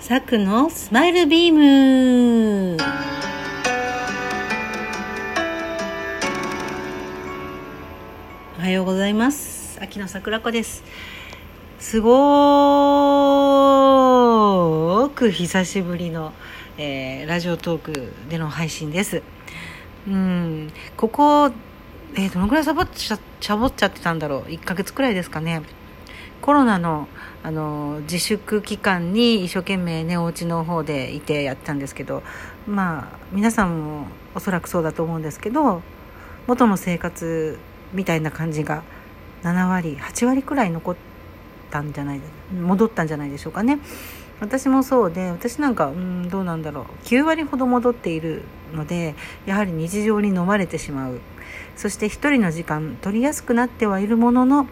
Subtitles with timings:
[0.00, 2.76] サクのスマイルビーム。
[8.56, 9.78] おはようございます。
[9.82, 10.84] 秋の桜子です。
[11.78, 16.32] すごーく久しぶりの、
[16.78, 19.22] えーラジオトークでの配信です。
[20.06, 20.70] うん。
[20.96, 21.50] ここ
[22.14, 24.50] えーどのぐらいサボっちゃサボっちゃってたんだろう。
[24.50, 25.62] 1ヶ月くらいですかね。
[26.40, 27.08] コロナの
[27.42, 32.22] あの自粛期間に一生懸命ねお家の方でいてやったんですけど
[32.66, 35.82] まあ皆さんもおそらくそうだと思うんですけど
[36.46, 37.58] 元の生活
[37.92, 38.82] みたいな感じが
[39.42, 40.96] 7割8割くらい残っ
[41.70, 42.20] たんじゃない
[42.52, 43.78] 戻ったんじゃないでしょうかね。
[44.40, 47.06] 私もそうで私なんかうんどうなんだろう。
[47.06, 48.42] 9割ほど戻っている
[48.74, 49.14] ので
[49.46, 51.20] やはり日常に飲まれてしまう。
[51.76, 54.66] そして一人の時間取りやすくなってはいるものの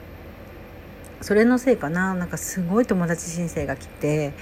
[1.21, 2.13] それのせいかな。
[2.13, 4.33] なんかすごい友達申請が来て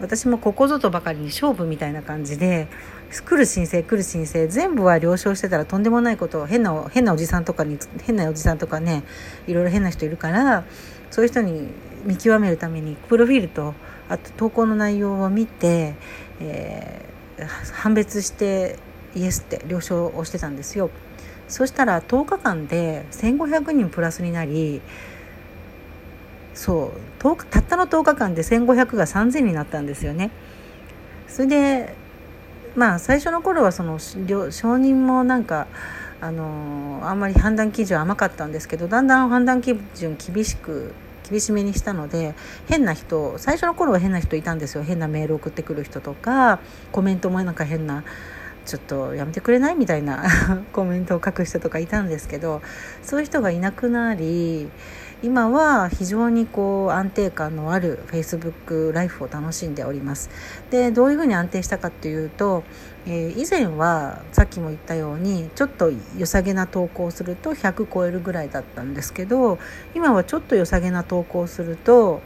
[0.00, 2.68] 私もここぞとばかりに勝負みたいな感じで
[3.10, 9.04] 来る申請来る申請全部は了承してたらとんでもないことを変な変なおじさんとかに変なおじさんとかね
[9.46, 10.64] いろいろ変な人いるから
[11.10, 11.68] そういう人に
[12.04, 13.74] 見極めるためにプロフィールと
[14.08, 15.94] あと投稿の内容を見て、
[16.40, 17.14] えー
[17.72, 18.78] 判別して
[19.14, 20.90] イエスって了承をしてたんですよ。
[21.48, 24.80] そしたら10日間で1500人プラスになり
[26.54, 30.30] そうたったの10日間で1500が3000になったんですよね。
[31.28, 31.94] それで
[32.76, 35.66] まあ最初の頃はその承認もなんか
[36.20, 40.94] あのあんまり判断基準甘かったんですけどだんだん判断基準厳しく
[41.28, 42.34] 厳しめにしたので
[42.68, 44.84] 変な人最初の頃は変な人いたんですよ。
[44.84, 46.60] 変なメール送ってくる人とか
[46.92, 48.04] コメントもなんか変な
[48.64, 49.76] ちょっとやめてくれない？
[49.76, 50.24] みたいな
[50.72, 52.62] コメントを書く人とかいたんですけど
[53.02, 54.70] そういう人がいなくなり
[55.24, 60.28] 今は非常にこう安定感のある Facebook ライフを楽しんでおります。
[60.70, 62.62] でどういうふうに安定したかっていうと、
[63.06, 69.58] えー以前はさっきも言ったようにちょっと良さげな投稿すると100超えるぐらいだったんですけど
[69.94, 72.20] 今はちょっと良さげな投稿すると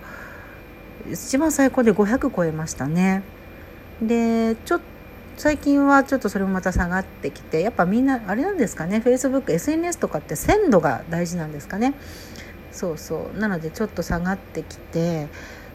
[1.09, 3.23] 一番最高で500超えましたね。
[4.03, 4.85] でちょっと
[5.39, 11.95] 最近はちょっとそれもまた下がってきてやっぱみんなあれなんですかね FacebookSNS とかって鮮度が大事なんですかね。
[12.79, 13.39] そうそう。
[13.39, 15.27] なのでちょっと下がってきて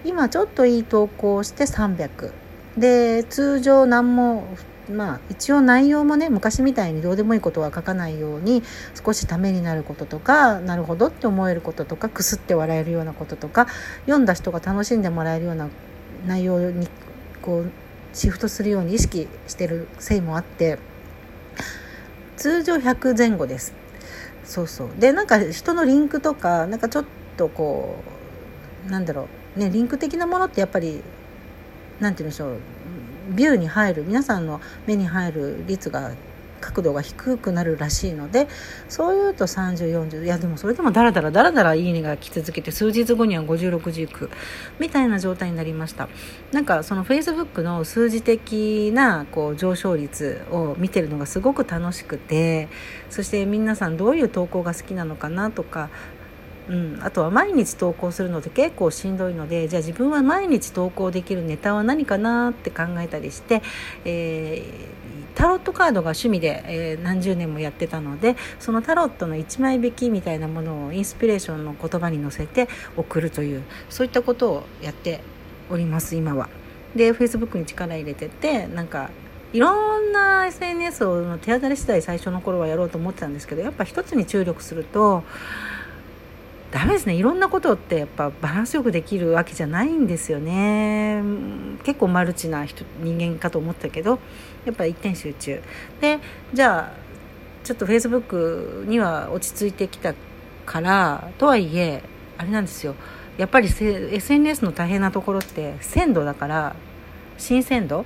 [0.06, 2.32] 今ちょっといい投稿をして300
[2.78, 4.48] で通常何も
[4.90, 8.64] まあ一応内容もね昔みたいにどうでもいいことは書かないように
[9.06, 13.68] 少しためになることとかなるほどって思えることとかくすって笑えるようなこととか
[14.06, 15.68] 読んだ人が楽しんでもらえるような
[16.26, 16.88] 内容に
[17.42, 17.72] こう
[18.14, 20.80] シフトするように意識してるせいもあって
[22.38, 23.83] 通常100前後です。
[24.44, 24.90] そうそう。
[25.00, 27.06] でなんか人のリンクとかなんかちょっ
[27.38, 27.96] とこ
[28.88, 29.60] うなんだろう。
[29.60, 31.02] ねリンク的なものってやっぱり
[32.00, 32.58] なんて言うんでしょう。
[33.30, 36.12] ビューに入る皆さんの目に入る率が
[36.64, 38.48] 角度が低くなるらしいので
[38.88, 44.30] そういうと3040いやでもそれでもダラダラダラダラいいねが来続けて数日後には5060いく
[44.80, 46.08] みたいな状態になりました。
[46.52, 52.70] なんかそのフェイスブックの数字的なこう上昇率を見てるのがすごく楽しくて
[53.10, 55.90] そして皆さんどういう投稿が好きなのかなとか
[56.70, 63.62] うん、あとは毎日投稿するのって結構しんどいのでじゃあ自分は毎日投稿できるネタは何かなって考えたりして、
[64.06, 65.03] えー
[65.36, 75.22] タロットカードが趣味で、えー何十年もやってたのでそのタロットの1枚引きみたいなものをインスピレーションの言葉に乗せて送るというそういったことをやって
[75.70, 76.50] おります今は。
[76.96, 79.10] で Facebook に力入れててなんか
[79.52, 85.24] いろんな SNS を手当たり次第最初の頃はやろうと思ってたんですけどやっぱ一つに注力すると
[86.74, 87.14] ダメですね。
[87.14, 91.22] いろんなことってやっぱバランスよくできるわけじゃないんですよね。
[91.84, 94.18] 結構マルチな人人間かと思ったけど
[94.66, 95.62] やっぱ一点集中。
[96.02, 96.20] で
[96.52, 96.92] じゃあ
[97.64, 100.16] ちょっとフェイスブックには落ち着いてきた
[100.66, 102.02] からとはいえ
[102.40, 102.96] あれなんですよ。
[103.38, 106.76] やっぱり SNS の大変なところって鮮度だから
[107.38, 108.04] 新鮮度。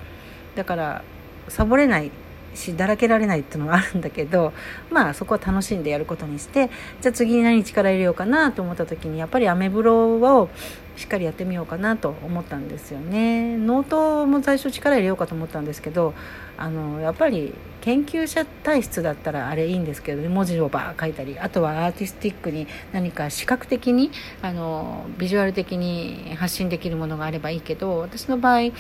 [0.56, 1.04] だから
[1.48, 2.12] サボれない。
[2.58, 4.52] しだらけられないっていうのもあるんだけど
[4.92, 6.70] まあそこは楽しんでやることにして
[7.02, 10.50] じゃあ次に何力入れようかなと思った時にやっぱりアメブロを
[10.98, 13.56] しっかりやってみようかなと思ったんですよね。
[13.56, 16.16] ノートも最初力入れようかと思ったんですけど
[16.58, 24.12] あのやっぱり研究者体質だったらあれいいんですけど文字をバー書いたりあとはアーティスティックに何か視覚的に
[24.42, 28.72] あのビジュアル的に発信できるものがあればいいけど私の場合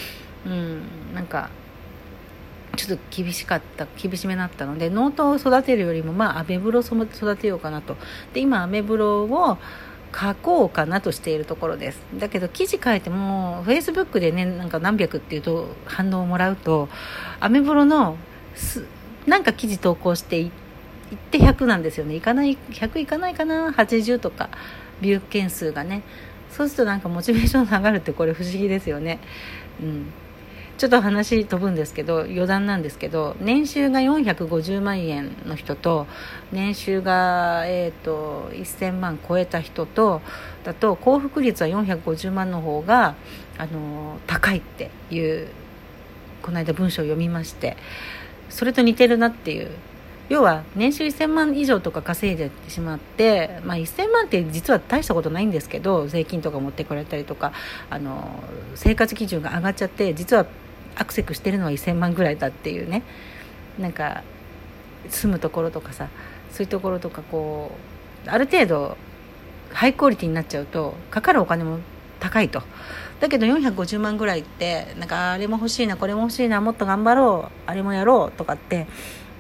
[0.45, 0.81] うん
[1.13, 1.51] なんか
[2.77, 7.97] ちょっと厳しかった厳しめだったのでノートを育てるよりもまあアメブロを育てようかなと。
[8.33, 9.57] で今アメブロを
[10.15, 11.99] 書こうかなとしているところです。
[12.17, 16.87] だけど記事書いてもフェイスブックでねなんか何百っていうと反応をもらうと
[17.39, 18.15] アメブロの
[18.55, 18.85] す
[19.25, 20.49] なんか記事投稿していっ
[21.31, 22.15] て100なんですよね。
[22.15, 24.49] いかない100いかないかな？80とか
[25.01, 26.03] ビュー件数がね。
[26.49, 29.19] そうするとなんかモチベーション下がるってこれ不思議ですよね。
[29.81, 30.13] うん。
[30.77, 36.05] ちょっと話飛ぶんですけど余談なんですけど年収が450万円の人と
[36.51, 40.21] 年収が、えーと、1000万超えた人と
[40.63, 43.15] だと幸福率は450万の方が
[43.57, 45.47] あの高いっていう
[46.43, 47.75] この間文章を読みまして
[48.49, 49.71] それと似てるなっていう。
[50.29, 57.53] 要は年収1000万以上とか稼いでしまって、まあ、1000万って実は大したことないんですけど税金とか持ってこられたりとか
[57.89, 58.43] あの
[58.75, 60.45] 生活基準が上がっちゃって実は
[60.97, 63.03] アクセクしてるのは1000万ぐらいだっていうね。
[63.79, 64.23] なんか
[65.09, 66.09] 住むところとかさ
[66.51, 67.71] そういうところとかこ
[68.25, 68.97] うある程度
[69.71, 71.79] ハイクオリティになっちゃうとかかるお金も
[72.19, 72.63] 高いと。
[73.19, 78.87] だけど450万ぐらいってなんかあれも欲しいなこれも欲しいなもっと頑張ろうあれもやろうとかって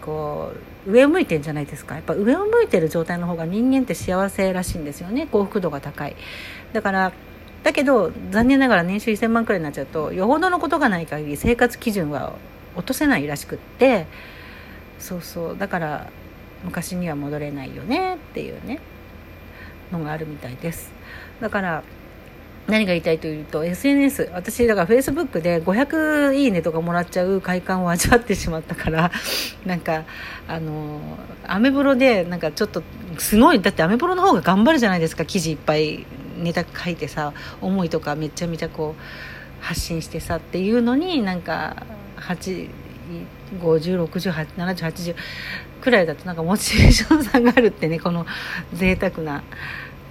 [0.01, 0.51] こ
[0.85, 1.95] う上を向いてんじゃないですか。
[1.95, 5.27] やっぱ上を向いてる状態の方が人間って幸せらしいんですよね。
[5.27, 6.15] 幸福度が高い。
[6.73, 7.11] だから
[7.67, 12.31] だけど残念ながら年収1000万くらいになっちゃうとよほどのことがない限り生活基準は
[12.77, 14.07] 落とせないらしくって
[14.99, 15.57] そうそう。
[15.57, 16.09] だから
[16.63, 18.79] 昔には戻れないよねっていうね
[19.91, 20.93] のがあるみたいです。
[21.41, 21.83] だから
[22.67, 29.11] 何が言いたいというと SNS 私だからフェイスブックで500いいねとかもらっちゃう快感を味わってしまったから
[29.67, 30.05] なんか
[30.47, 31.01] あの
[31.45, 32.81] アメブロでなんかちょっと
[33.17, 33.61] すごい。
[33.61, 36.05] だってアメブロの方が頑張るじゃないですか記事いっぱい。
[36.37, 41.85] ネタ書いてさ思いとかめちゃめちゃこう発信してさっていうのになんか
[43.59, 45.15] 50607080
[45.81, 48.25] くらいだとなんかモチベーション下がるってねこの
[48.73, 49.43] 贅沢な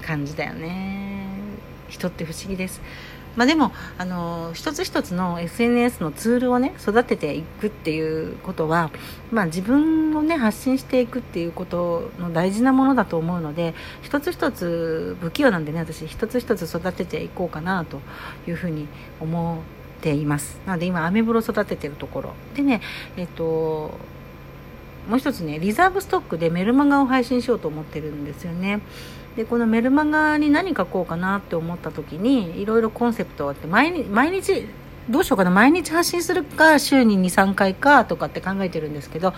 [0.02, 1.26] 感じだよね。
[1.88, 2.80] 人って不思議です。
[3.36, 8.90] まあ、でもあの一つ一つの SNS のツールをね育てていくっていうことは、
[9.30, 18.00] まあ、自分をね発信していくっていうことの大事なものだと思うので一つ一つ不器用なんでね私一つ一つ育てていこうかなと
[18.48, 18.88] いうふうに
[19.20, 19.58] 思
[19.98, 20.58] っています。
[20.66, 22.34] なので今アメブロ育ててるところ。
[22.54, 22.80] でね
[23.16, 23.92] えっと
[25.08, 28.80] もう一つねリザーブストックでメルマガを配信しようと思ってるんですよね。
[29.36, 34.66] でこのメルマガに何書こうかなって思った時にいろいろコンセプトがあって毎日毎日
[35.10, 39.34] どうしようかな毎日発信するか週に23回かとかって考えてるんですけど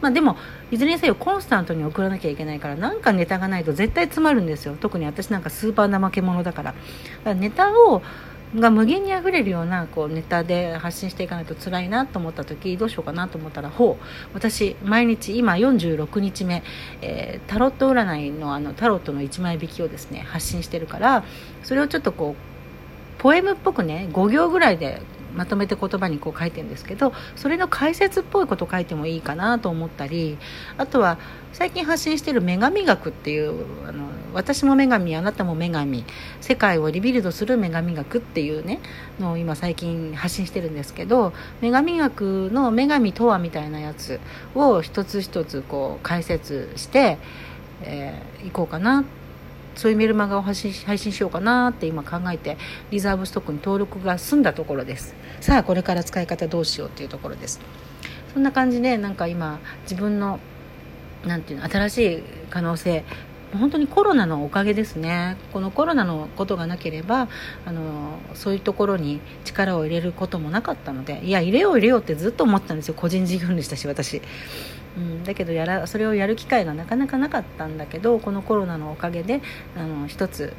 [0.00, 0.36] まあ、でも
[0.70, 4.76] いずれにせよコンスタントに送らなきゃいけないからなんかネタがないと絶対詰まるんですよ。
[4.78, 6.72] 特に私なんかスーパー怠け者だから。
[6.72, 6.80] だか
[7.24, 8.02] らネタを
[8.56, 16.62] が無限にあふれるようなこうネタで発信していかないと辛いなと思った時どうしようかなと思ったらほう私毎日今46日目、
[17.02, 21.24] えー、タロット占いのあのタロットの1枚引きをですね発信してるから
[21.62, 25.02] それをちょっとこうポエムっぽくね5行ぐらいで
[25.34, 30.38] まとめて言葉にこう書いてるんですけどそれの解説っぽいこと書いてもいいかなと思ったり
[30.76, 31.18] あとは
[31.52, 36.04] 最近発信している女神学っていうあの私も女神あなたも女神
[36.40, 38.80] 世界をリビルドする女神学っていうね
[39.18, 44.20] のを今最近発信してるんですけど女神学の女神とはみたいなやつ
[44.54, 47.18] を一つ一つこう解説して
[47.82, 49.04] い、えー、こうかな
[49.78, 52.58] そういうメルマガを配信しようかなって今考えて
[52.90, 55.14] リザーブストックに登録が済んだところです。
[55.40, 57.60] さあこれから使い方どうしようっていうところです。
[58.34, 60.40] そんな感じでなんか今自分の
[61.24, 63.04] なていうの新しい可能性
[63.52, 65.36] 本当にコロナのおかげですね。
[65.52, 67.28] このコロナのことがなければ
[67.64, 72.94] あのそういうところに力を入れることもなかったのでいや入れよう入れようってずっと思ったんですよ。
[72.94, 74.20] 個人事業主したし私、
[74.98, 79.40] うん、だけどやらそれをやる機会がなかなかなかったんだけどこのコロナのおかげで
[79.76, 80.52] あの一つ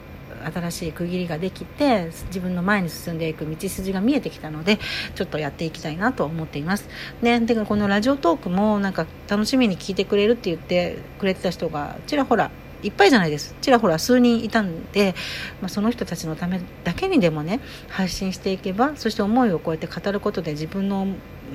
[0.54, 4.80] 新しい区切りができて自分の前に進んでいく道筋が見えてきたので
[5.16, 6.88] ちょっとやっていきたいなと思っています。
[7.22, 15.14] ね、でこのラジオトークもなんか楽しみに聞いてくれるって言ってくれてた人がちらほらいっぱいじゃないですちらほら数人いたんで、
[15.62, 21.08] まあ、その人たちのためだけにでもね発信していけばそして思いをこうやって語ることで自分の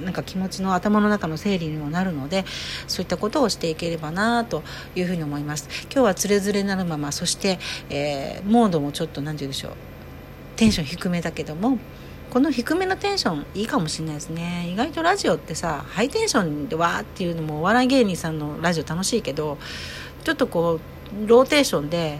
[0.02, 2.44] なんか気持ちの頭の中の整理にもなるので
[2.88, 4.62] そういったことをしていければなと
[4.94, 5.68] いうふうに思います。
[5.84, 7.58] 今日はつれづれなるままそして、
[7.90, 9.72] えー、モードもちょっと何て言うんでしょう。
[10.56, 11.78] テンション低めだけども
[12.30, 14.68] この低めのテンションいいかもしれないですね。
[14.72, 19.58] 意外とラジオってさハイテンションでわーっていうのもお笑い芸人さんのラジオ楽しいけど
[20.24, 20.80] ちょっとこ
[21.26, 22.18] うローテンションで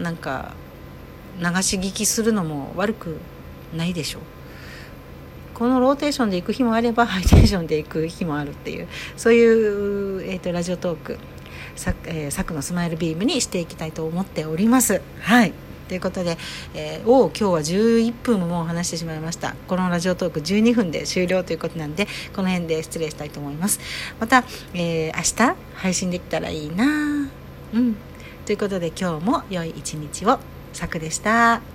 [0.00, 0.54] なんか
[1.38, 3.18] 流し聞きするのも悪く
[3.74, 4.22] ないでしょう。
[5.62, 11.18] このローテンションで行く日もあれば ハイテンションで行く日もあるっていうそういう、えーと、ラジオトーク
[11.76, 15.00] さ、えー、サクのスマイルビームにしていきたいと思っております。
[15.20, 15.52] はい。
[15.86, 16.36] ということで、
[16.74, 19.54] えー、を今日は11分ももう話してしまいました。
[19.68, 23.78] このラジオトーク12分で終了ということなんでこの辺で失礼したいと思います。
[24.18, 24.42] また、
[24.74, 27.30] えー、明日配信できたらいいな。
[27.72, 27.96] うん。
[28.46, 30.40] ということで今日も良い一日を。
[30.72, 31.71] さくでした。